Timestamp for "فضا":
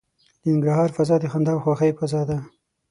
0.97-1.15, 1.99-2.21